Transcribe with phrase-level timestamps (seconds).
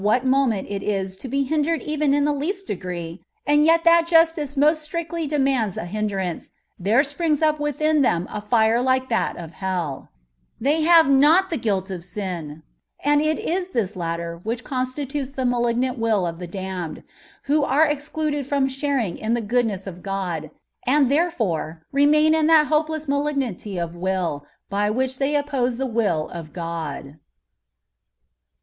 [0.01, 4.07] what moment ìt is to be Idndered even in the least degree, and yet that
[4.07, 9.37] justìce most strictly demanda a hindrance, there springs up within them a fire lìke that
[9.37, 10.07] of helL
[10.59, 12.63] They have not the goilt of sin;
[13.03, 17.03] and ìt is this latterwhich constitutes the malignant willof the damned,
[17.43, 20.49] who are excluded from sharing in the goodness of God,
[20.83, 26.27] and therefore remain in that hopeless malignity of will by which they oppose the will
[26.29, 27.19] of God.